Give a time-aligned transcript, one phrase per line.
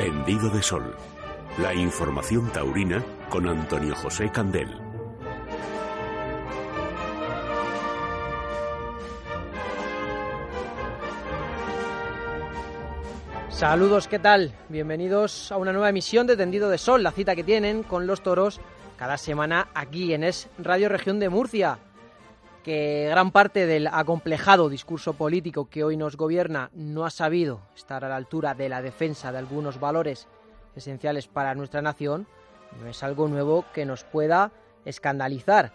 [0.00, 0.96] Tendido de Sol.
[1.58, 4.70] La información taurina con Antonio José Candel.
[13.50, 14.54] Saludos, ¿qué tal?
[14.70, 18.22] Bienvenidos a una nueva emisión de Tendido de Sol, la cita que tienen con los
[18.22, 18.58] toros
[18.96, 21.78] cada semana aquí en Es Radio Región de Murcia.
[22.64, 28.04] Que gran parte del acomplejado discurso político que hoy nos gobierna no ha sabido estar
[28.04, 30.28] a la altura de la defensa de algunos valores
[30.76, 32.26] esenciales para nuestra nación,
[32.78, 34.52] no es algo nuevo que nos pueda
[34.84, 35.72] escandalizar.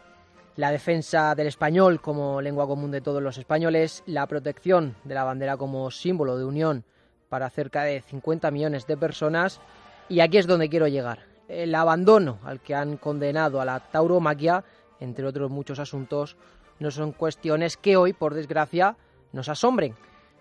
[0.56, 5.24] La defensa del español como lengua común de todos los españoles, la protección de la
[5.24, 6.86] bandera como símbolo de unión
[7.30, 9.60] para cerca de 50 millones de personas.
[10.08, 11.26] Y aquí es donde quiero llegar.
[11.50, 14.64] El abandono al que han condenado a la tauromaquia,
[15.00, 16.38] entre otros muchos asuntos,
[16.80, 18.98] no son cuestiones que hoy, por desgracia,
[19.32, 19.96] nos asombren.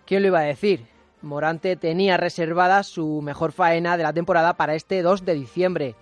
[0.05, 0.87] ¿Quién lo iba a decir?
[1.21, 5.95] Morante tenía reservada su mejor faena de la temporada para este 2 de diciembre.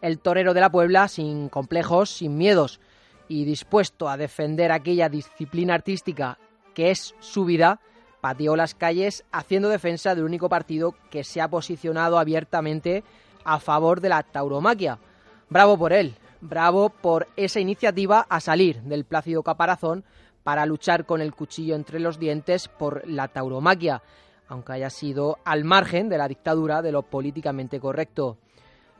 [0.00, 2.80] El torero de la Puebla, sin complejos, sin miedos
[3.28, 6.38] y dispuesto a defender aquella disciplina artística
[6.74, 7.80] que es su vida,
[8.20, 13.04] pateó las calles haciendo defensa del único partido que se ha posicionado abiertamente
[13.44, 14.98] a favor de la tauromaquia.
[15.48, 20.04] Bravo por él, bravo por esa iniciativa a salir del plácido caparazón
[20.42, 24.02] para luchar con el cuchillo entre los dientes por la tauromaquia,
[24.46, 28.36] aunque haya sido al margen de la dictadura de lo políticamente correcto.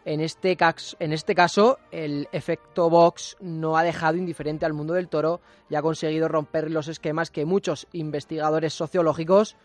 [0.06, 4.94] En este, caso, en este caso, el efecto Vox no ha dejado indiferente al mundo
[4.94, 5.40] del toro
[5.70, 9.56] y ha conseguido romper los esquemas que muchos investigadores sociológicos,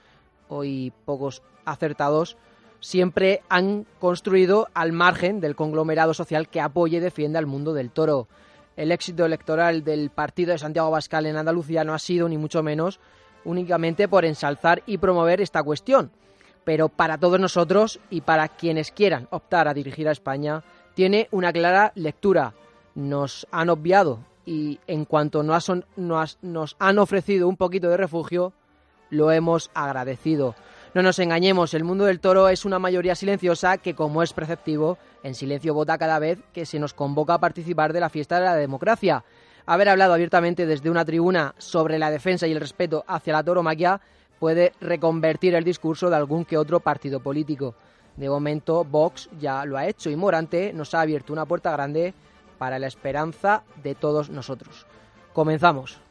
[0.47, 2.37] hoy pocos acertados,
[2.79, 7.91] siempre han construido al margen del conglomerado social que apoya y defiende al mundo del
[7.91, 8.27] toro.
[8.75, 12.63] El éxito electoral del partido de Santiago Bascal en Andalucía no ha sido, ni mucho
[12.63, 12.99] menos,
[13.43, 16.11] únicamente por ensalzar y promover esta cuestión
[16.69, 20.63] pero para todos nosotros y para quienes quieran optar a dirigir a España,
[20.93, 22.53] tiene una clara lectura.
[22.93, 25.69] Nos han obviado y en cuanto nos,
[26.77, 28.53] han ofrecido un poquito de refugio,
[29.09, 30.53] lo hemos agradecido.
[30.95, 34.97] No nos engañemos, el mundo del toro es una mayoría silenciosa que, como es preceptivo,
[35.21, 38.45] en silencio vota cada vez que se nos convoca a participar de la fiesta de
[38.45, 39.23] la democracia.
[39.67, 44.01] Haber hablado abiertamente desde una tribuna sobre la defensa y el respeto hacia la toromaquia
[44.39, 47.75] puede reconvertir el discurso de algún que otro partido político.
[48.17, 52.15] De momento, Vox ya lo ha hecho y Morante nos ha abierto una puerta grande
[52.57, 54.87] para la esperanza de todos nosotros.
[55.33, 56.01] Comenzamos.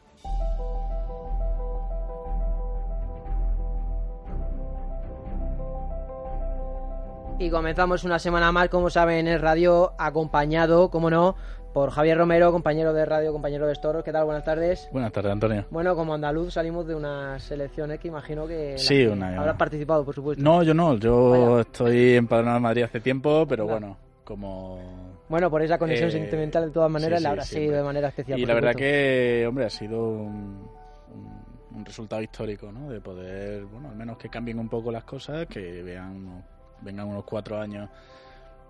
[7.39, 11.37] Y comenzamos una semana más, como saben, en el radio, acompañado, como no,
[11.73, 14.03] por Javier Romero, compañero de radio, compañero de Estoros.
[14.03, 14.25] ¿Qué tal?
[14.25, 14.89] Buenas tardes.
[14.91, 15.65] Buenas tardes, Antonio.
[15.71, 20.43] Bueno, como andaluz salimos de unas elecciones que imagino que sí, habrás participado, por supuesto.
[20.43, 20.97] No, yo no.
[20.97, 23.95] Yo estoy en Padrón Madrid hace tiempo, pero bueno,
[24.25, 25.17] como...
[25.29, 28.37] Bueno, por esa conexión eh, sentimental de todas maneras, la habrá seguido de manera especial.
[28.37, 30.69] Y la verdad que, hombre, ha sido un,
[31.73, 32.89] un, resultado histórico, ¿no?
[32.89, 36.43] De poder, bueno, al menos que cambien un poco las cosas, que vean,
[36.81, 37.89] vengan unos cuatro años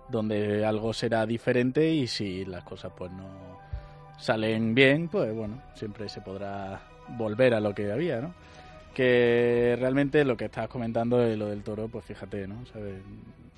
[0.08, 3.58] donde algo será diferente y si las cosas pues no
[4.18, 6.80] salen bien, pues bueno, siempre se podrá
[7.16, 8.34] volver a lo que había, ¿no?
[8.94, 12.56] Que realmente lo que estabas comentando de lo del toro, pues fíjate, ¿no?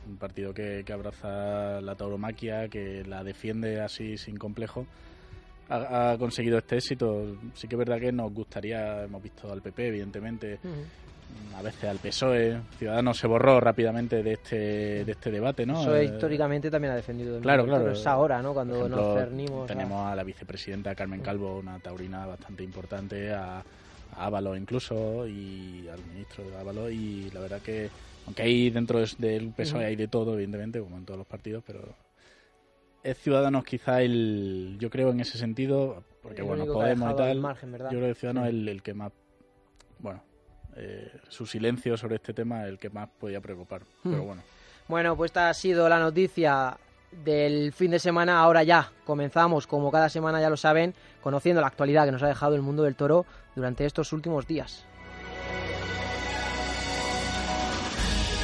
[0.07, 4.87] Un partido que, que abraza la tauromaquia, que la defiende así sin complejo,
[5.69, 7.37] ha, conseguido este éxito.
[7.55, 10.59] Sí que es verdad que nos gustaría, hemos visto al PP, evidentemente,
[11.57, 12.61] a veces al PSOE.
[12.79, 15.81] Ciudadanos se borró rápidamente de este, de este debate, ¿no?
[15.81, 17.41] Eso eh, históricamente también ha defendido.
[17.41, 17.93] claro, claro.
[17.93, 18.53] es ahora, ¿no?
[18.55, 19.67] Cuando nos cernimos.
[19.67, 20.15] Tenemos a...
[20.15, 23.63] la vicepresidenta Carmen Calvo, una taurina bastante importante, a,
[24.17, 27.89] Ávalo incluso, y al ministro de Ávalo, y la verdad que,
[28.27, 31.81] aunque hay dentro del PSOE hay de todo, evidentemente, como en todos los partidos, pero
[33.03, 37.89] es Ciudadanos quizá el, yo creo en ese sentido, porque bueno, Podemos y tal, yo
[37.89, 39.13] creo que Ciudadanos es el, que más,
[39.99, 40.23] bueno,
[40.77, 44.11] eh, su silencio sobre este tema el que más podía preocupar, hmm.
[44.11, 44.43] pero bueno.
[44.89, 46.77] Bueno, pues esta ha sido la noticia
[47.11, 48.41] del fin de semana.
[48.41, 52.29] Ahora ya comenzamos, como cada semana ya lo saben, conociendo la actualidad que nos ha
[52.29, 54.85] dejado el mundo del toro durante estos últimos días.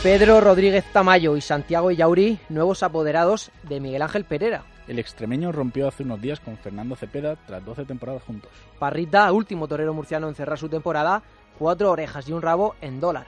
[0.02, 4.62] Pedro Rodríguez Tamayo y Santiago Yauri, nuevos apoderados de Miguel Ángel Pereira.
[4.86, 8.50] El extremeño rompió hace unos días con Fernando Cepeda tras 12 temporadas juntos.
[8.78, 11.22] Parrita, último torero murciano en cerrar su temporada,
[11.58, 13.26] cuatro orejas y un rabo en dólar.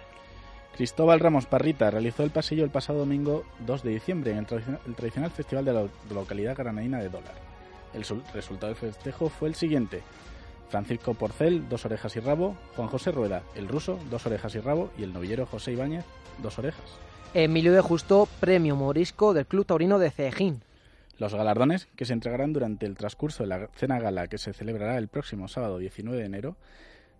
[0.77, 5.31] Cristóbal Ramos Parrita realizó el pasillo el pasado domingo 2 de diciembre en el, tradicional,
[5.31, 7.35] festival de la localidad granadina de Dólar.
[7.93, 10.03] El resultado del festejo fue el siguiente.
[10.69, 14.91] Francisco Porcel, dos orejas y rabo, Juan José Rueda, el ruso, dos orejas y rabo,
[14.97, 16.05] y el novillero José Ibáñez,
[16.41, 16.85] dos orejas.
[17.35, 20.63] Emilio de Justo, premio morisco del Club Taurino de Cejín.
[21.19, 24.97] Los galardones, que se entregarán durante el transcurso de la cena gala que se celebrará
[24.97, 26.57] el próximo sábado 19 de enero,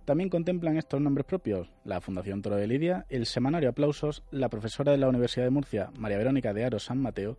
[0.05, 4.93] también contemplan estos nombres propios, la Fundación Toro de Lidia, el Semanario Aplausos, la profesora
[4.93, 7.37] de la Universidad de Murcia, María Verónica de Aro San Mateo,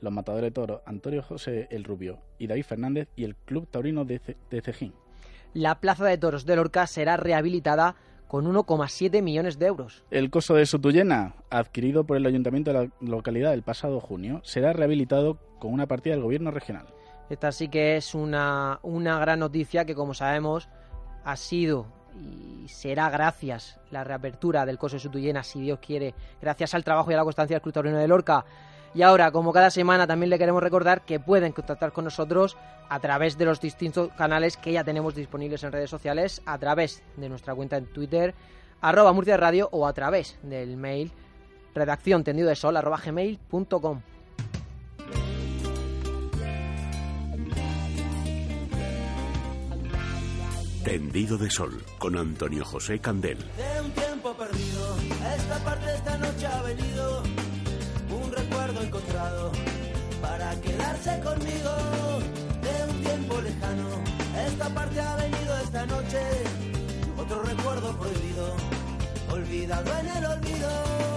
[0.00, 4.04] los matadores de toro Antonio José El Rubio y David Fernández y el Club Taurino
[4.04, 4.20] de,
[4.62, 4.94] Cejín.
[5.54, 7.96] La Plaza de Toros de Lorca será rehabilitada
[8.28, 10.04] con 1,7 millones de euros.
[10.10, 14.72] El coso de Sotuyena, adquirido por el Ayuntamiento de la localidad el pasado junio, será
[14.72, 16.86] rehabilitado con una partida del Gobierno regional.
[17.30, 20.68] Esta sí que es una, una gran noticia que, como sabemos,
[21.24, 21.86] ha sido
[22.18, 27.10] y será gracias la reapertura del coso de Sutuyena, si Dios quiere, gracias al trabajo
[27.10, 28.44] y a la constancia del Club Taurino de Lorca.
[28.94, 32.56] Y ahora, como cada semana, también le queremos recordar que pueden contactar con nosotros
[32.88, 37.02] a través de los distintos canales que ya tenemos disponibles en redes sociales, a través
[37.16, 38.34] de nuestra cuenta en Twitter,
[38.80, 41.12] arroba Murcia Radio, o a través del mail
[41.74, 44.13] redacción arroba gmail.com.
[50.84, 53.38] Tendido de Sol con Antonio José Candel.
[53.38, 54.96] De un tiempo perdido,
[55.34, 57.22] esta parte esta noche ha venido
[58.10, 59.52] un recuerdo encontrado
[60.20, 61.70] para quedarse conmigo.
[62.60, 64.04] De un tiempo lejano,
[64.46, 66.20] esta parte ha venido esta noche
[67.16, 68.56] otro recuerdo prohibido,
[69.30, 71.14] olvidado en el olvido.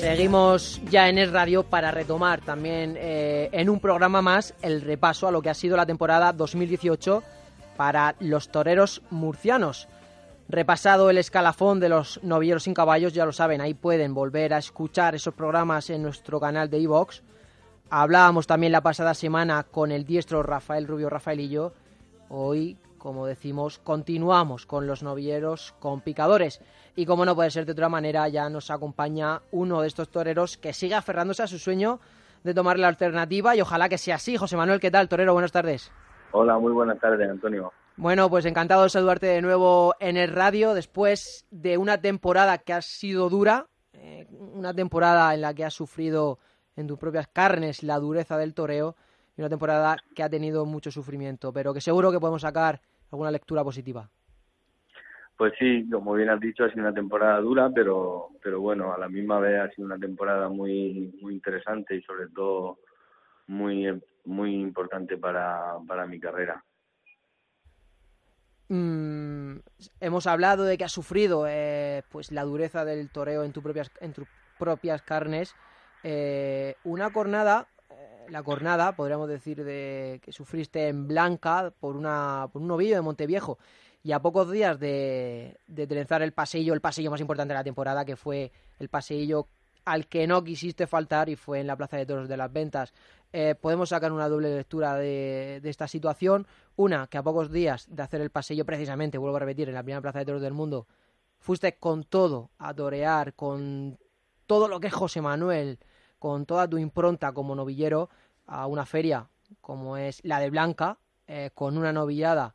[0.00, 5.26] Seguimos ya en el radio para retomar también eh, en un programa más el repaso
[5.26, 7.22] a lo que ha sido la temporada 2018
[7.76, 9.88] para los toreros murcianos.
[10.48, 14.58] Repasado el escalafón de los novilleros sin caballos, ya lo saben, ahí pueden volver a
[14.58, 17.22] escuchar esos programas en nuestro canal de iVox.
[17.88, 21.72] Hablábamos también la pasada semana con el diestro Rafael Rubio Rafaelillo.
[22.28, 26.62] Hoy, como decimos, continuamos con los novilleros con picadores.
[26.96, 30.56] Y como no puede ser de otra manera, ya nos acompaña uno de estos toreros
[30.56, 32.00] que sigue aferrándose a su sueño
[32.44, 34.38] de tomar la alternativa y ojalá que sea así.
[34.38, 35.34] José Manuel, ¿qué tal, torero?
[35.34, 35.92] Buenas tardes.
[36.32, 37.74] Hola, muy buenas tardes, Antonio.
[37.98, 42.72] Bueno, pues encantado de saludarte de nuevo en el radio después de una temporada que
[42.72, 46.38] ha sido dura, eh, una temporada en la que has sufrido
[46.74, 48.96] en tus propias carnes la dureza del toreo
[49.36, 52.80] y una temporada que ha tenido mucho sufrimiento, pero que seguro que podemos sacar
[53.14, 54.08] alguna lectura positiva.
[55.36, 58.98] Pues sí, como bien has dicho, ha sido una temporada dura, pero, pero bueno, a
[58.98, 62.78] la misma vez ha sido una temporada muy, muy interesante y sobre todo
[63.48, 66.62] muy, muy importante para, para mi carrera.
[68.68, 69.56] Mm,
[70.00, 73.90] hemos hablado de que has sufrido eh, pues la dureza del toreo en, tu propias,
[74.00, 74.26] en tus
[74.58, 75.54] propias carnes.
[76.02, 77.73] Eh, una cornada, eh,
[78.28, 83.00] la cornada, podríamos decir, de que sufriste en Blanca por, una, por un novillo de
[83.00, 83.58] Monteviejo
[84.02, 88.04] y a pocos días de, trenzar el pasillo, el pasillo más importante de la temporada,
[88.04, 89.48] que fue el pasillo
[89.86, 92.92] al que no quisiste faltar y fue en la Plaza de Toros de las Ventas.
[93.32, 96.46] Eh, podemos sacar una doble lectura de, de, esta situación.
[96.76, 99.82] Una, que a pocos días de hacer el pasillo, precisamente, vuelvo a repetir, en la
[99.82, 100.86] primera Plaza de Toros del mundo,
[101.38, 103.98] fuiste con todo a torear, con
[104.46, 105.78] todo lo que es José Manuel,
[106.18, 108.08] con toda tu impronta como novillero,
[108.46, 109.28] a una feria
[109.60, 112.54] como es la de Blanca, eh, con una novillada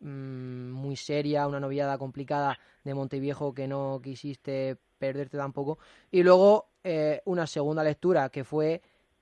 [0.00, 5.78] Mm, muy seria, una noviada complicada de Monteviejo que no quisiste perderte tampoco.
[6.10, 8.80] Y luego eh, una segunda lectura que fue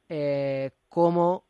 [0.08, 1.44] eh, cómo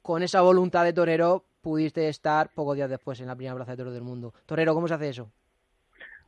[0.00, 3.78] con esa voluntad de torero pudiste estar pocos días después en la primera plaza de
[3.78, 4.32] toros del mundo.
[4.46, 5.30] Torero, ¿cómo se hace eso?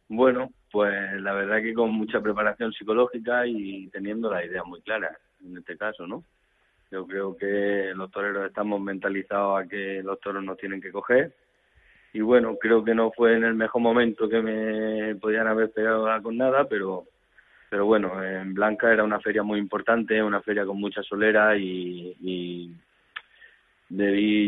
[0.09, 5.17] Bueno, pues la verdad que con mucha preparación psicológica y teniendo la idea muy clara,
[5.45, 6.25] en este caso, ¿no?
[6.91, 11.33] Yo creo que los toreros estamos mentalizados a que los toros nos tienen que coger.
[12.13, 16.09] Y bueno, creo que no fue en el mejor momento que me podían haber pegado
[16.23, 17.05] con nada, pero
[17.71, 22.17] pero bueno, en Blanca era una feria muy importante, una feria con mucha solera y,
[22.21, 22.75] y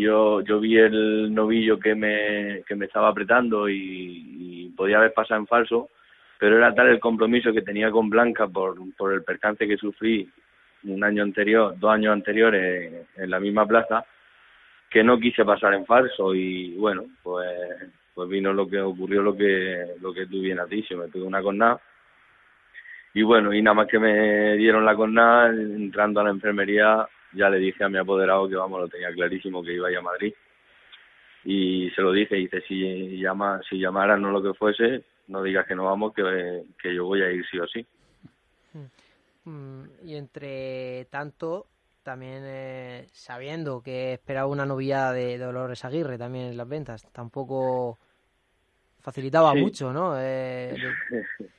[0.01, 5.13] yo yo vi el novillo que me que me estaba apretando y, y, podía haber
[5.13, 5.89] pasado en falso
[6.39, 10.29] pero era tal el compromiso que tenía con Blanca por por el percance que sufrí
[10.85, 14.05] un año anterior, dos años anteriores en la misma plaza,
[14.91, 17.49] que no quise pasar en falso y bueno, pues
[18.15, 21.43] pues vino lo que ocurrió lo que lo que tú bien dicho, me tuve una
[21.43, 21.81] cornada.
[23.15, 27.51] Y bueno, y nada más que me dieron la cornada, entrando a la enfermería, ya
[27.51, 30.03] le dije a mi apoderado que vamos, lo tenía clarísimo que iba a ir a
[30.03, 30.33] Madrid.
[31.45, 35.67] Y se lo dije, dice si llama, si llamaran no lo que fuese, no digas
[35.67, 37.85] que no vamos, que, que yo voy a ir sí o sí.
[38.73, 38.87] Mm,
[39.45, 41.67] y entre tanto,
[42.03, 47.99] también eh, sabiendo que esperaba una novia de Dolores Aguirre también en las ventas, tampoco
[49.01, 50.15] facilitaba mucho, ¿no?
[50.17, 50.75] Eh,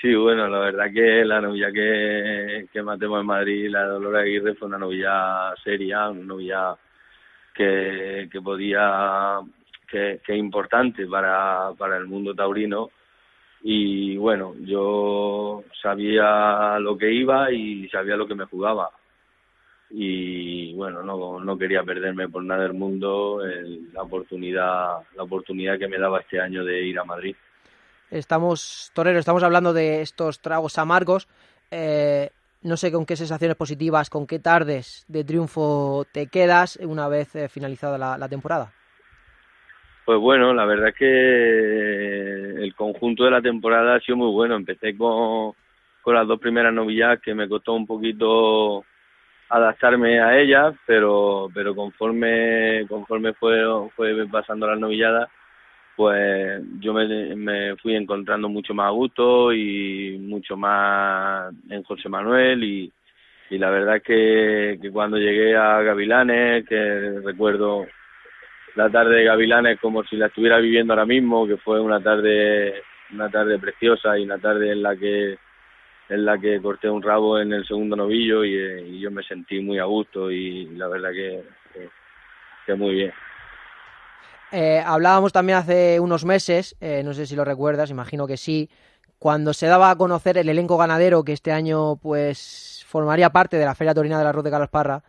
[0.00, 4.22] sí, bueno, la verdad que la novia que, que matemos en Madrid, la de Dolores
[4.22, 6.76] Aguirre, fue una novia seria, una novia
[7.54, 9.40] que, que podía,
[9.88, 12.90] que, que es importante para, para el mundo taurino
[13.62, 18.90] y bueno, yo sabía lo que iba y sabía lo que me jugaba
[19.90, 23.40] y bueno, no, no quería perderme por nada del mundo
[23.92, 27.34] la oportunidad la oportunidad que me daba este año de ir a Madrid.
[28.10, 31.28] Estamos, Torero, estamos hablando de estos tragos amargos.
[31.70, 32.30] Eh,
[32.62, 37.34] no sé con qué sensaciones positivas, con qué tardes de triunfo te quedas una vez
[37.36, 38.72] eh, finalizada la temporada.
[40.08, 44.56] Pues bueno, la verdad es que el conjunto de la temporada ha sido muy bueno.
[44.56, 45.52] Empecé con,
[46.00, 48.86] con las dos primeras novillas que me costó un poquito
[49.50, 53.60] adaptarme a ellas, pero pero conforme conforme fue
[53.94, 55.28] fue pasando las novilladas,
[55.94, 62.08] pues yo me, me fui encontrando mucho más a gusto y mucho más en José
[62.08, 62.90] Manuel y,
[63.50, 67.86] y la verdad es que, que cuando llegué a Gavilanes, que recuerdo
[68.78, 72.74] la tarde de Gavilanes como si la estuviera viviendo ahora mismo, que fue una tarde
[73.12, 75.36] una tarde preciosa y una tarde en la que
[76.08, 79.80] en la que corté un rabo en el segundo novillo y, yo me sentí muy
[79.80, 81.42] a gusto y la verdad que,
[82.66, 83.12] que, muy bien.
[84.52, 88.70] Eh, hablábamos también hace unos meses, eh, no sé si lo recuerdas, imagino que sí,
[89.18, 93.64] cuando se daba a conocer el elenco ganadero que este año pues formaría parte de
[93.64, 95.02] la Feria Torina de la Ruta de Calasparra,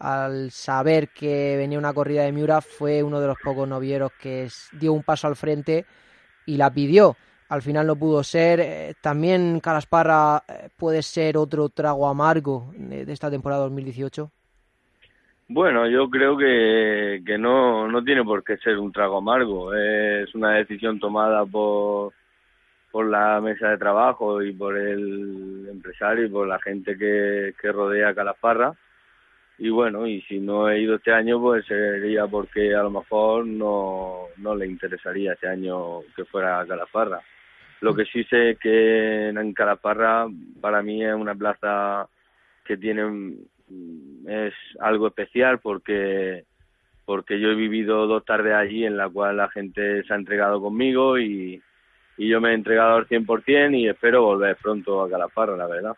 [0.00, 4.48] al saber que venía una corrida de Miura, fue uno de los pocos novieros que
[4.72, 5.84] dio un paso al frente
[6.46, 7.16] y la pidió.
[7.50, 8.60] Al final no pudo ser.
[8.60, 14.30] Eh, también Calasparra eh, puede ser otro trago amargo de, esta temporada 2018.
[15.48, 19.74] Bueno, yo creo que, que no, no tiene por qué ser un trago amargo.
[19.74, 22.14] Es una decisión tomada por,
[22.90, 27.72] por la mesa de trabajo y por el empresario y por la gente que, que
[27.72, 28.74] rodea a Calasparra
[29.62, 33.46] y bueno, y si no he ido este año, pues sería porque a lo mejor
[33.46, 37.20] no, no le interesaría este año que fuera a Calaparra.
[37.82, 40.26] Lo que sí sé que en Calaparra
[40.62, 42.08] para mí es una plaza
[42.64, 43.36] que tiene
[44.26, 46.44] es algo especial porque
[47.04, 50.58] porque yo he vivido dos tardes allí en la cual la gente se ha entregado
[50.62, 51.62] conmigo y,
[52.16, 55.96] y yo me he entregado al 100% y espero volver pronto a Calaparra, la verdad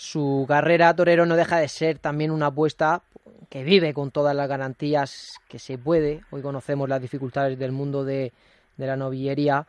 [0.00, 3.02] su carrera torero no deja de ser también una apuesta
[3.50, 6.22] que vive con todas las garantías que se puede.
[6.30, 8.32] Hoy conocemos las dificultades del mundo de,
[8.78, 9.66] la novillería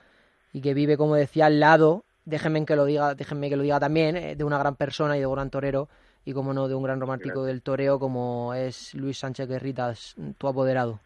[0.53, 3.81] y que vive, como decía, al lado, déjenme que lo diga, déjenme que lo diga
[3.81, 5.89] también, eh, de una gran persona y de un gran torero
[6.23, 10.47] y, como no, de un gran romántico del toreo como es Luis Sánchez Guerritas, tu
[10.47, 11.01] apoderado.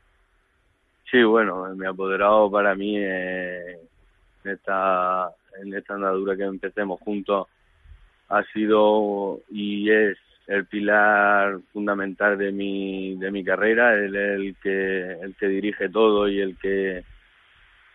[1.09, 3.79] Sí, bueno, mi apoderado para mí en
[4.43, 5.31] esta,
[5.63, 7.47] en esta andadura que empecemos juntos
[8.29, 10.17] ha sido y es
[10.47, 15.89] el pilar fundamental de mi de mi carrera él es el que el que dirige
[15.89, 17.03] todo y el que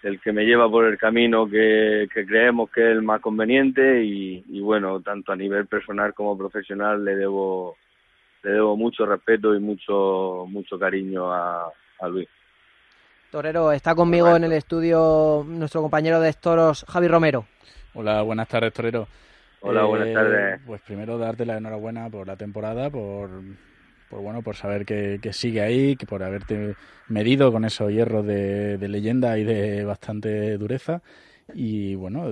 [0.02, 4.60] el que me lleva por el camino que, creemos que es el más conveniente y,
[4.60, 7.76] bueno tanto a nivel personal como profesional le debo
[8.42, 11.70] le debo mucho respeto y mucho mucho cariño a,
[12.00, 12.28] a Luis.
[13.30, 17.44] Torero está conmigo en el estudio nuestro compañero de toros Javi Romero.
[17.94, 19.06] Hola buenas tardes Torero
[19.62, 20.60] Hola, buenas eh, tardes.
[20.66, 23.30] Pues primero darte la enhorabuena por la temporada, por,
[24.08, 26.76] por bueno, por saber que, que, sigue ahí, que por haberte
[27.08, 31.02] medido con esos hierros de, de leyenda y de bastante dureza.
[31.54, 32.30] Y bueno,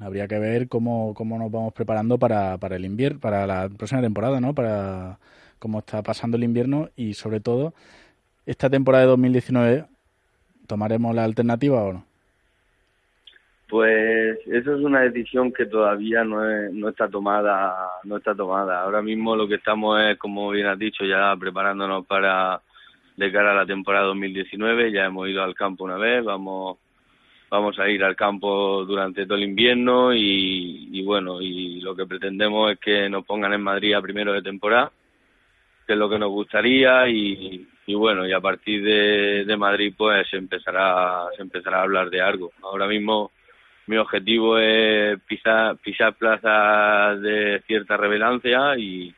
[0.00, 4.00] habría que ver cómo, cómo nos vamos preparando para, para el invierno, para la próxima
[4.00, 4.54] temporada, ¿no?
[4.54, 5.18] Para
[5.58, 7.74] cómo está pasando el invierno y sobre todo
[8.46, 9.86] esta temporada de 2019
[10.66, 12.05] tomaremos la alternativa o no.
[13.68, 16.40] Pues eso es una decisión que todavía no,
[16.72, 18.82] no está tomada, no está tomada.
[18.82, 22.60] Ahora mismo lo que estamos es, como bien has dicho, ya preparándonos para
[23.16, 24.92] de cara a la temporada 2019.
[24.92, 26.78] Ya hemos ido al campo una vez, vamos
[27.50, 32.06] vamos a ir al campo durante todo el invierno y, y bueno, y lo que
[32.06, 34.90] pretendemos es que nos pongan en Madrid a primero de temporada,
[35.86, 39.94] que es lo que nos gustaría y, y bueno, y a partir de, de Madrid
[39.96, 42.50] pues se empezará, se empezará a hablar de algo.
[42.62, 43.30] Ahora mismo
[43.86, 49.14] mi objetivo es pisar, pisar plazas de cierta relevancia y,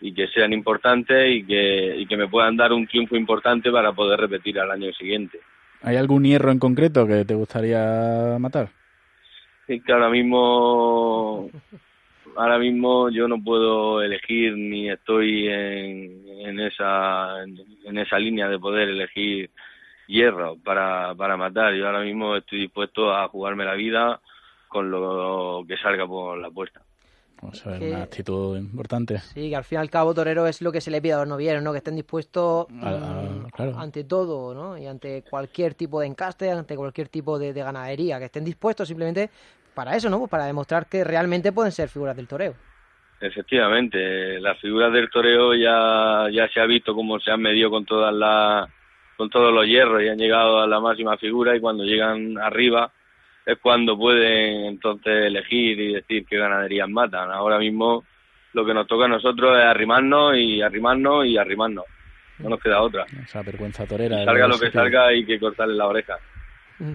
[0.00, 3.92] y que sean importantes y que, y que me puedan dar un triunfo importante para
[3.92, 5.38] poder repetir al año siguiente.
[5.82, 8.68] ¿Hay algún hierro en concreto que te gustaría matar?
[9.66, 11.50] Sí, que ahora mismo
[12.36, 18.58] ahora mismo yo no puedo elegir ni estoy en, en esa en esa línea de
[18.58, 19.50] poder elegir
[20.06, 21.74] hierro para, para matar.
[21.74, 24.20] Yo ahora mismo estoy dispuesto a jugarme la vida
[24.68, 26.82] con lo que salga por la puerta.
[27.42, 29.18] Vamos a ver, una actitud importante.
[29.18, 31.18] Sí, que al fin y al cabo, Torero, es lo que se le pide a
[31.18, 31.72] los novieros, ¿no?
[31.72, 33.46] Que estén dispuestos mm,
[33.76, 34.78] ante todo, ¿no?
[34.78, 39.28] Y ante cualquier tipo de encaste, ante cualquier tipo de, ganadería, que estén dispuestos simplemente
[39.74, 40.18] para eso, ¿no?
[40.18, 42.54] Pues para demostrar que realmente pueden ser figuras del toreo.
[43.20, 47.84] Efectivamente, las figuras del toreo ya, ya se ha visto cómo se han medido con
[47.84, 48.68] todas las
[49.16, 52.90] con todos los hierros y han llegado a la máxima figura y cuando llegan arriba
[53.44, 57.30] es cuando pueden entonces elegir y decir qué ganaderías matan.
[57.30, 58.04] Ahora mismo
[58.52, 61.84] lo que nos toca a nosotros es arrimarnos y arrimarnos y arrimarnos.
[62.38, 63.06] No nos queda otra.
[63.22, 64.24] Esa vergüenza torera.
[64.24, 66.18] salga lo que salga hay que cortarle la oreja.
[66.78, 66.94] Mm.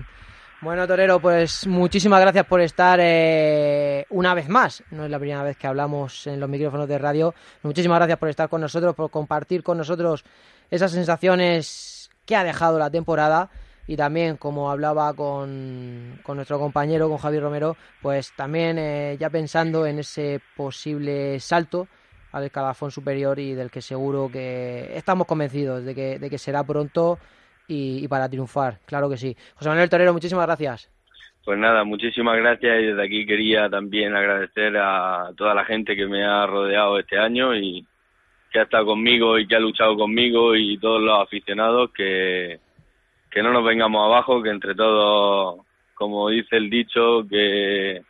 [0.61, 4.83] Bueno, Torero, pues muchísimas gracias por estar eh, una vez más.
[4.91, 7.33] No es la primera vez que hablamos en los micrófonos de radio.
[7.63, 10.23] Muchísimas gracias por estar con nosotros, por compartir con nosotros
[10.69, 12.00] esas sensaciones
[12.31, 13.49] que ha dejado la temporada
[13.87, 19.29] y también como hablaba con, con nuestro compañero, con Javier Romero, pues también eh, ya
[19.29, 21.89] pensando en ese posible salto
[22.31, 26.63] al escalafón superior y del que seguro que estamos convencidos de que, de que será
[26.63, 27.19] pronto
[27.67, 29.35] y, para triunfar, claro que sí.
[29.55, 30.89] José Manuel Torero, muchísimas gracias.
[31.43, 36.05] Pues nada, muchísimas gracias y desde aquí quería también agradecer a toda la gente que
[36.05, 37.85] me ha rodeado este año y,
[38.51, 42.59] que ha estado conmigo y que ha luchado conmigo y todos los aficionados que,
[43.29, 45.61] que no nos vengamos abajo, que entre todos,
[45.95, 48.01] como dice el dicho, que,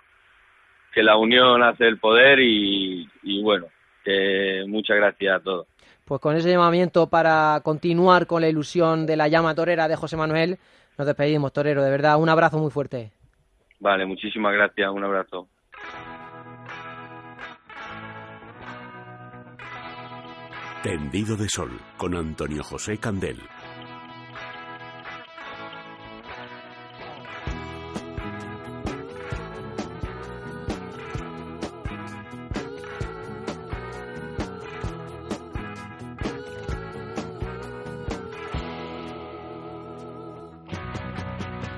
[0.92, 3.68] que la unión hace el poder y, y bueno,
[4.04, 5.68] que muchas gracias a todos.
[6.06, 10.18] Pues con ese llamamiento para continuar con la ilusión de la llama torera de José
[10.18, 10.58] Manuel,
[10.98, 13.12] nos despedimos, Torero, de verdad, un abrazo muy fuerte.
[13.80, 15.48] Vale, muchísimas gracias, un abrazo.
[20.84, 23.38] Tendido de Sol con Antonio José Candel.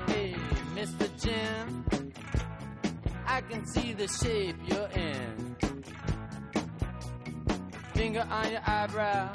[0.06, 0.34] Hey,
[0.74, 1.10] Mr.
[1.20, 1.84] Jim,
[3.26, 5.43] I can see the shape you're in.
[8.14, 9.28] Finger on your eyebrow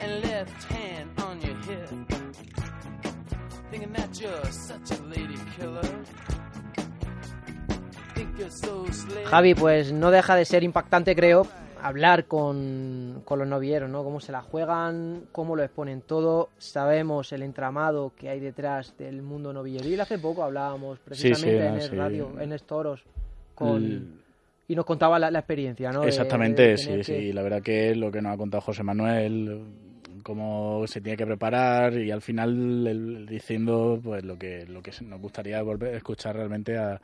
[0.00, 1.88] and left hand on your hip.
[3.70, 5.82] Thinking that you're such a lady killer.
[9.26, 11.46] Javi, pues no deja de ser impactante, creo,
[11.80, 14.02] hablar con, con, los novieros, ¿no?
[14.02, 16.48] Cómo se la juegan, cómo lo exponen todo.
[16.58, 20.00] Sabemos el entramado que hay detrás del mundo novilleril.
[20.00, 23.04] Hace poco hablábamos precisamente en el radio, en Estoros,
[23.54, 24.23] con,
[24.66, 26.04] y nos contaba la, experiencia, ¿no?
[26.04, 27.32] Exactamente, sí, sí.
[27.32, 29.62] La verdad que lo que nos ha contado José Manuel,
[30.22, 35.20] cómo se tiene que preparar y al final diciendo pues lo que lo que nos
[35.20, 37.00] gustaría volver a escuchar realmente a,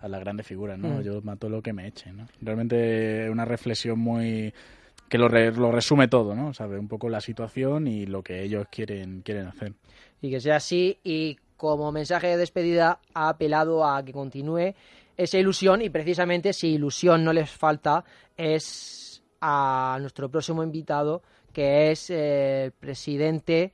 [0.00, 0.88] a las grandes figuras, ¿no?
[0.88, 1.02] Mm.
[1.02, 2.28] Yo mato lo que me echen, ¿no?
[2.40, 4.52] Realmente es una reflexión muy
[5.08, 6.52] que lo, lo resume todo, ¿no?
[6.52, 9.72] Sabe un poco la situación y lo que ellos quieren quieren hacer.
[10.20, 14.74] Y que sea así y como mensaje de despedida ha apelado a que continúe
[15.18, 18.04] esa ilusión y precisamente si ilusión no les falta
[18.36, 23.72] es a nuestro próximo invitado que es eh, el presidente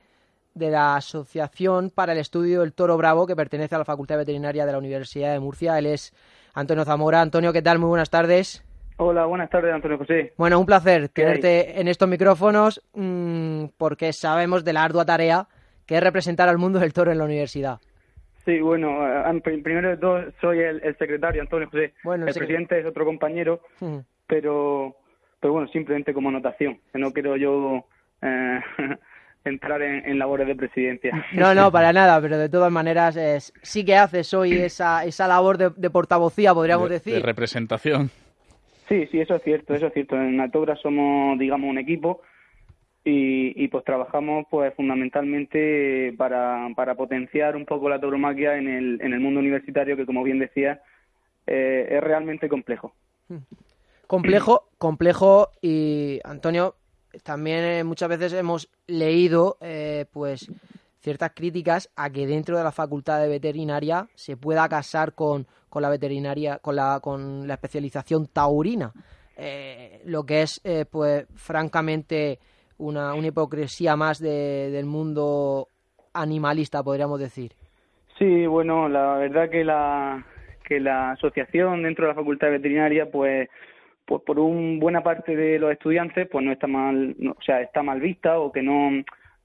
[0.55, 4.65] de la Asociación para el Estudio del Toro Bravo que pertenece a la Facultad Veterinaria
[4.65, 5.77] de la Universidad de Murcia.
[5.77, 6.13] Él es
[6.53, 7.21] Antonio Zamora.
[7.21, 7.77] Antonio, ¿qué tal?
[7.77, 8.63] Muy buenas tardes.
[8.97, 10.33] Hola, buenas tardes, Antonio José.
[10.37, 15.47] Bueno, un placer tenerte en estos micrófonos mmm, porque sabemos de la ardua tarea
[15.85, 17.79] que es representar al mundo del toro en la universidad.
[18.45, 18.99] Sí, bueno,
[19.41, 21.93] primero de todo soy el, secretario, Antonio José.
[22.03, 23.61] Bueno, el, presidente es otro compañero,
[24.27, 24.95] pero,
[25.39, 27.85] pero bueno, simplemente como anotación, que no quiero yo
[28.21, 28.59] eh,
[29.45, 31.25] entrar en, labores de presidencia.
[31.33, 35.57] No, no, para nada, pero de todas maneras sí que haces hoy esa, esa labor
[35.57, 37.15] de, portavocía, podríamos decir.
[37.15, 38.11] De representación.
[38.87, 40.15] Sí, sí, eso es cierto, eso es cierto.
[40.15, 42.21] En Atobra somos, digamos, un equipo
[43.07, 49.13] y, pues trabajamos pues fundamentalmente para, para potenciar un poco la tauromaquia en el, en
[49.13, 50.81] el mundo universitario que como bien decía
[51.45, 52.95] eh, es realmente complejo.
[54.07, 56.75] Complejo complejo y Antonio
[57.21, 60.51] también eh, muchas veces hemos leído eh, pues
[60.99, 65.83] ciertas críticas a que dentro de la facultad de veterinaria se pueda casar con, con
[65.83, 68.91] la veterinaria con la con la especialización taurina.
[70.05, 72.39] Lo que es pues francamente
[72.77, 75.67] una, una hipocresía más de, del mundo
[76.13, 77.53] animalista, podríamos decir.
[78.17, 80.25] Sí, bueno, la verdad que la,
[80.63, 83.49] que la asociación dentro de la Facultad Veterinaria, pues,
[84.05, 87.83] pues por un buena parte de los estudiantes, pues no está mal, o sea, está
[87.83, 88.91] mal vista o que no,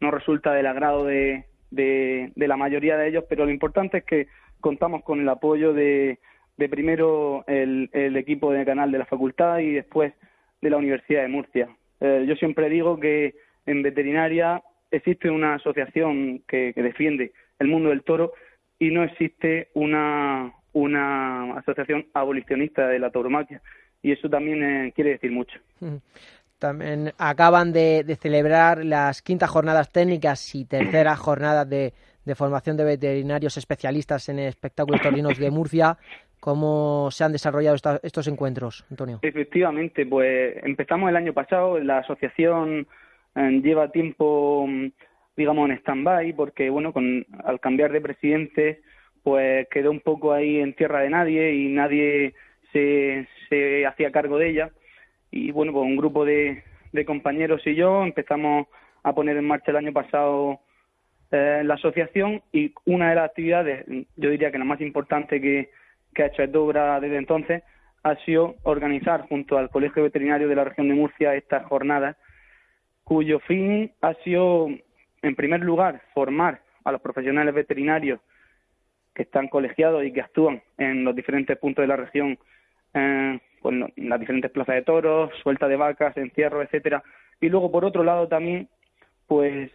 [0.00, 4.04] no resulta del agrado de, de, de la mayoría de ellos, pero lo importante es
[4.04, 4.28] que
[4.60, 6.18] contamos con el apoyo de,
[6.56, 10.12] de primero el, el equipo de canal de la facultad y después
[10.60, 11.68] de la Universidad de Murcia.
[12.00, 13.34] Eh, yo siempre digo que
[13.66, 18.32] en veterinaria existe una asociación que, defiende el mundo del toro
[18.78, 23.60] y no existe una, una asociación abolicionista de la tauromaquia.
[24.02, 25.58] Y eso también eh, quiere decir mucho.
[26.58, 31.92] También acaban de, celebrar las quintas jornadas técnicas y terceras jornadas de,
[32.34, 35.98] formación de veterinarios especialistas en espectáculos torinos de Murcia.
[36.40, 39.18] ¿Cómo se han desarrollado estos encuentros, Antonio?
[39.22, 42.86] Efectivamente, pues empezamos el año pasado, la asociación
[43.36, 44.66] eh, lleva tiempo,
[45.36, 48.80] digamos, en stand-by, porque, bueno, con, al cambiar de presidente,
[49.22, 52.34] pues quedó un poco ahí en tierra de nadie y nadie
[52.72, 54.70] se, se hacía cargo de ella.
[55.30, 58.66] Y, bueno, pues un grupo de, de compañeros y yo empezamos
[59.02, 60.60] a poner en marcha el año pasado
[61.30, 63.84] eh, la asociación y una de las actividades,
[64.16, 65.70] yo diría que la más importante que
[66.14, 67.62] que ha hecho Edobra desde entonces
[68.02, 72.16] ha sido organizar junto al Colegio Veterinario de la región de Murcia estas jornadas,
[73.04, 74.68] cuyo fin ha sido,
[75.22, 78.20] en primer lugar, formar a los profesionales veterinarios
[79.14, 82.38] que están colegiados y que actúan en los diferentes puntos de la región,
[82.94, 87.02] eh, en las diferentes plazas de toros, suelta de vacas, encierro, etcétera.
[87.40, 88.68] Y luego, por otro lado, también,
[89.26, 89.70] pues,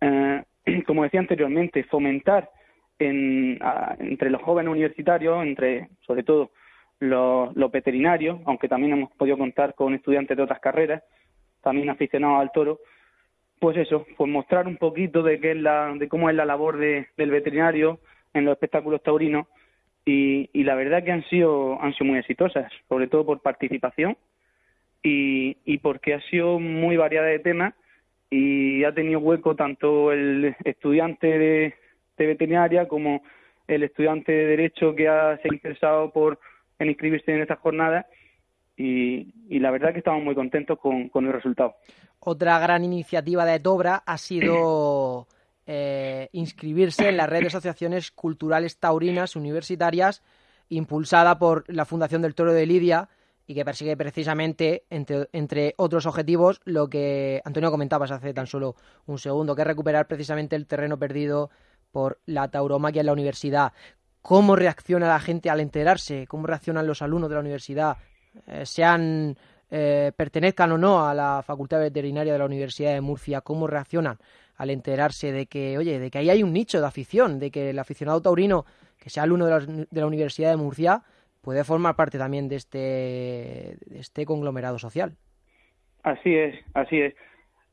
[0.00, 0.44] eh,
[0.86, 2.50] como decía anteriormente, fomentar
[2.98, 3.58] en,
[3.98, 6.50] entre los jóvenes universitarios, entre sobre todo
[7.00, 11.02] los, veterinarios, aunque también hemos podido contar con estudiantes de otras carreras,
[11.62, 12.80] también aficionados al toro,
[13.58, 16.78] pues eso, pues mostrar un poquito de qué es la, de cómo es la labor
[16.78, 18.00] de, del veterinario
[18.34, 19.46] en los espectáculos taurinos
[20.04, 24.16] y, y la verdad que han sido han sido muy exitosas, sobre todo por participación
[25.02, 27.74] y, y porque ha sido muy variada de temas
[28.30, 31.74] y ha tenido hueco tanto el estudiante de,
[32.16, 33.22] de veterinaria como
[33.66, 36.38] el estudiante de Derecho que ha, se ha interesado por
[36.78, 38.06] en inscribirse en esta jornada
[38.76, 41.76] y, la verdad que estamos muy contentos con, el resultado.
[42.20, 45.26] Otra gran iniciativa de Etobra ha sido
[45.66, 50.22] eh, inscribirse en la red de asociaciones culturales taurinas universitarias
[50.68, 53.08] impulsada por la Fundación del Toro de Lidia
[53.46, 58.74] y que persigue precisamente, entre, entre, otros objetivos, lo que Antonio comentabas hace tan solo
[59.06, 61.50] un segundo, que es recuperar precisamente el terreno perdido
[61.96, 63.72] por la tauromaquia en la universidad.
[64.20, 66.26] ¿Cómo reacciona la gente al enterarse?
[66.26, 67.96] ¿Cómo reaccionan los alumnos de la universidad?
[68.48, 69.34] Eh, sean
[69.70, 74.18] eh, pertenezcan o no a la Facultad Veterinaria de la Universidad de Murcia, cómo reaccionan
[74.58, 77.70] al enterarse de que, oye, de que ahí hay un nicho de afición, de que
[77.70, 78.66] el aficionado taurino,
[78.98, 81.00] que sea alumno de la, de la Universidad de Murcia,
[81.40, 85.16] puede formar parte también de este, de este conglomerado social.
[86.02, 87.14] Así es, así es.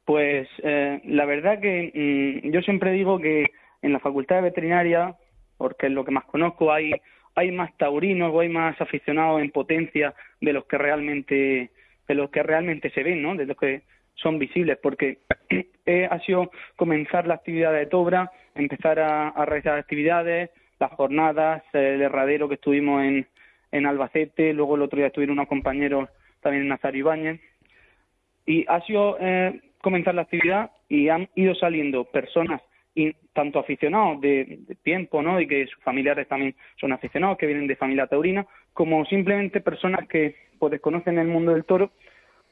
[0.06, 3.48] Pues eh, la verdad que mm, yo siempre digo que
[3.84, 5.16] en la facultad de veterinaria,
[5.58, 6.94] porque es lo que más conozco, hay,
[7.36, 11.70] hay más taurinos o hay más aficionados en potencia de los que realmente,
[12.08, 13.36] de los que realmente se ven, ¿no?
[13.36, 13.84] De los que
[14.16, 15.20] son visibles, porque
[16.10, 22.48] ha sido comenzar la actividad de Tobra, empezar a, realizar actividades, las jornadas, el herradero
[22.48, 23.28] que estuvimos en,
[23.72, 26.10] en Albacete, luego el otro día estuvieron unos compañeros
[26.42, 27.42] también en Nazario Ibáñez,
[28.46, 32.62] y ha sido eh, comenzar la actividad y han ido saliendo personas
[32.96, 35.40] y tanto aficionados de, tiempo, ¿no?
[35.40, 40.08] Y que sus familiares también son aficionados, que vienen de familia taurina, como simplemente personas
[40.08, 41.92] que pues desconocen el mundo del toro,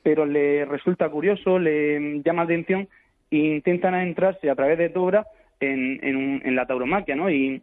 [0.04, 2.88] pero le resulta curioso, le llama la atención
[3.30, 5.26] e intentan adentrarse a través de tu obra
[5.60, 6.00] en,
[6.44, 7.30] en, la tauromaquia, ¿no?
[7.30, 7.62] Y,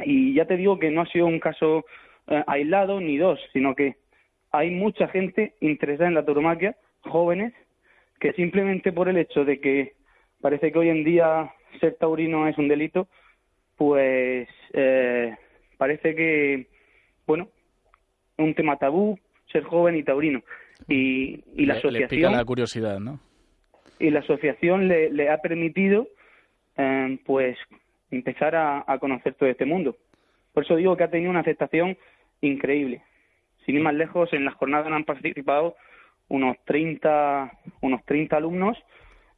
[0.00, 1.84] y ya te digo que no ha sido un caso
[2.26, 3.96] eh, aislado ni dos, sino que
[4.50, 7.54] hay mucha gente interesada en la tauromaquia, jóvenes,
[8.18, 9.92] que simplemente por el hecho de que
[10.40, 13.08] parece que hoy en día ser taurino es un delito,
[13.76, 15.36] pues eh,
[15.76, 16.66] parece que,
[17.26, 17.48] bueno,
[18.36, 19.18] un tema tabú,
[19.52, 20.42] ser joven y taurino.
[20.86, 22.32] Y, y la asociación...
[22.32, 23.20] la curiosidad, ¿no?
[23.98, 26.08] Y la asociación le, le ha permitido,
[26.76, 27.58] eh, pues,
[28.10, 29.96] empezar a, a conocer todo este mundo.
[30.52, 31.96] Por eso digo que ha tenido una aceptación
[32.40, 33.02] increíble.
[33.64, 35.76] Sin ir más lejos, en las jornadas han participado
[36.28, 38.78] unos 30, unos 30 alumnos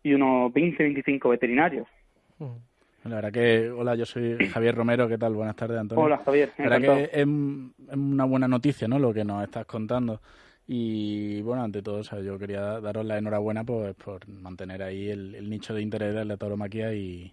[0.03, 1.89] y unos 20, 25 veterinarios.
[3.05, 5.35] La verdad que, hola, yo soy Javier Romero, ¿qué tal?
[5.35, 6.05] Buenas tardes, Antonio.
[6.05, 6.53] Hola, Javier.
[6.59, 8.99] La verdad que es, una buena noticia, ¿no?
[8.99, 10.21] Lo que nos estás contando.
[10.67, 15.09] Y bueno, ante todo, o sea, yo quería daros la enhorabuena pues, por mantener ahí
[15.09, 17.33] el, nicho de interés de la tauromaquia y,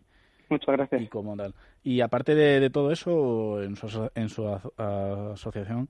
[0.50, 1.02] Muchas gracias.
[1.02, 1.54] Y como tal.
[1.84, 5.89] Y aparte de, todo eso, en su, en su asociación,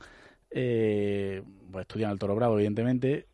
[0.49, 3.27] eh, pues estudian el toro bravo, evidentemente.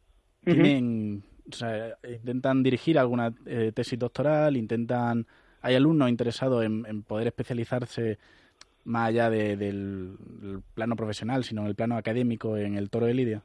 [0.44, 5.26] Tienen, o sea, intentan dirigir alguna eh, tesis doctoral, intentan
[5.64, 8.20] hay alumnos interesados en, poder especializarse
[8.84, 10.18] más allá del,
[10.76, 13.42] plano profesional, sino en el plano académico en el toro de Lidia?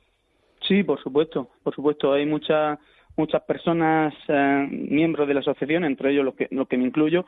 [0.67, 2.13] Sí, por supuesto, por supuesto.
[2.13, 2.79] Hay muchas
[3.17, 7.25] muchas personas, eh, miembros de la asociación, entre ellos los que, los que me incluyo,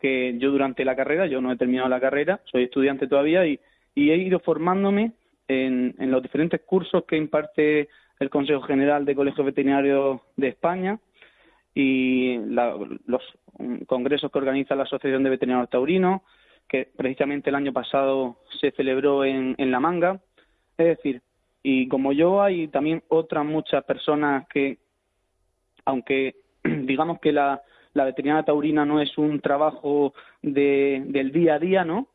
[0.00, 3.60] que yo durante la carrera, yo no he terminado la carrera, soy estudiante todavía y,
[3.94, 5.12] he ido formándome
[5.48, 7.88] en, en los diferentes cursos que imparte
[8.20, 11.00] el Consejo General de Colegios Veterinarios de España
[11.80, 12.36] y
[13.06, 13.22] los
[13.86, 16.22] congresos que organiza la Asociación de Veterinarios Taurinos,
[16.66, 20.20] que precisamente el año pasado se celebró en, en La Manga.
[20.76, 21.22] Es decir,
[21.62, 24.78] y como yo hay también otras muchas personas que,
[25.84, 27.62] aunque digamos que la,
[27.94, 32.08] la veterinaria taurina no es un trabajo de, del día a día, ¿no?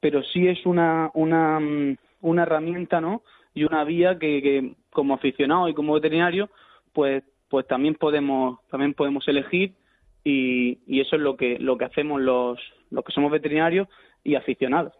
[0.00, 1.60] Pero sí es una, una,
[2.22, 3.22] una herramienta, ¿no?
[3.52, 6.48] Y una vía que, que como aficionado y como veterinario,
[6.94, 9.74] pues pues también podemos también podemos elegir
[10.24, 12.58] y, y eso es lo que lo que hacemos los
[12.90, 13.88] los que somos veterinarios
[14.24, 14.94] y aficionados.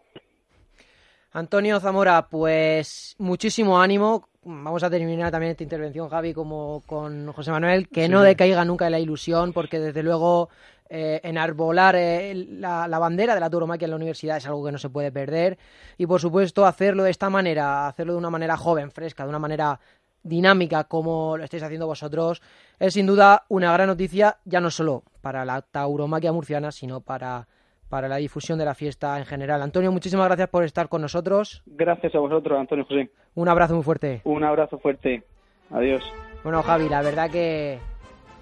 [1.33, 4.27] Antonio Zamora, pues muchísimo ánimo.
[4.43, 8.89] Vamos a terminar también esta intervención, Javi, como con José Manuel, que no decaiga nunca
[8.89, 10.49] la ilusión, porque desde luego
[10.89, 14.73] eh, enarbolar eh, la, la, bandera de la turomaquia en la universidad es algo que
[14.73, 15.57] no se puede perder.
[15.97, 19.39] Y por supuesto, hacerlo de esta manera, hacerlo de una manera joven, fresca, de una
[19.39, 19.79] manera
[20.23, 22.41] dinámica como lo estáis haciendo vosotros,
[22.79, 27.47] es sin duda una gran noticia, ya no solo para la tauromaquia murciana, sino para,
[27.89, 29.61] para la difusión de la fiesta en general.
[29.61, 31.63] Antonio, muchísimas gracias por estar con nosotros.
[31.65, 33.09] Gracias a vosotros, Antonio José.
[33.35, 34.21] Un abrazo muy fuerte.
[34.23, 35.23] Un abrazo fuerte.
[35.69, 36.03] Adiós.
[36.43, 37.79] Bueno, Javi, la verdad que,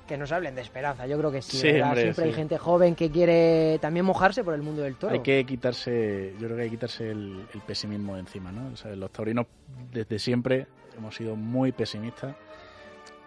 [0.07, 1.05] que nos hablen de esperanza.
[1.05, 1.57] Yo creo que sí.
[1.57, 5.13] Siempre hay gente joven que quiere también mojarse por el mundo del toro.
[5.13, 8.71] Hay que quitarse, yo creo que hay que quitarse el, pesimismo de encima, ¿no?
[8.95, 9.45] los taurinos
[9.91, 12.35] desde siempre hemos sido muy pesimistas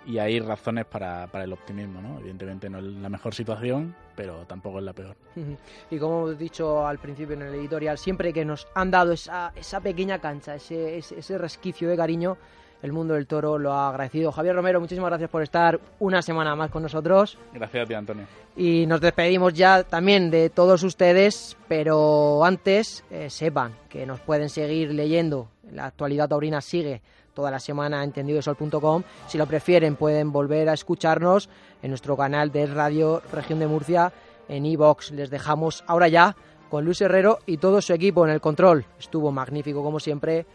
[0.07, 2.19] y hay razones para, para el optimismo, ¿no?
[2.19, 5.17] Evidentemente no es la mejor situación, pero tampoco es la peor.
[5.91, 9.53] Y como hemos dicho al principio en el editorial, siempre que nos han dado esa,
[9.55, 12.37] esa pequeña cancha, ese, ese, resquicio de cariño,
[12.83, 14.33] el mundo del toro lo ha agradecido.
[14.33, 17.39] Javier Romero, muchísimas gracias por estar una semana más con nosotros.
[17.53, 18.27] Gracias a ti, Antonio.
[18.57, 24.49] Y nos despedimos ya también de todos ustedes, pero antes eh, sepan que nos pueden
[24.49, 25.49] seguir leyendo.
[25.71, 27.03] La actualidad taurina sigue
[27.35, 29.03] toda la semana en entendidosol.com.
[29.27, 31.49] Si lo prefieren, pueden volver a escucharnos
[31.83, 34.13] en nuestro canal de Radio Región de Murcia
[34.49, 35.11] en iVox.
[35.13, 36.37] Les dejamos ahora ya
[36.71, 38.85] con Luis Herrero y todo su equipo en el control.
[38.99, 40.47] Estuvo magnífico como siempre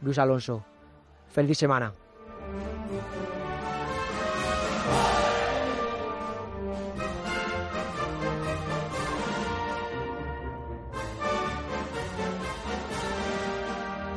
[0.00, 0.64] Luis Alonso.
[1.28, 1.92] Feliz semana.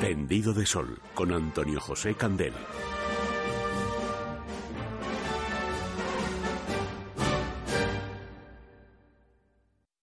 [0.10, 2.54] Tendido de Sol con Antonio José Candel.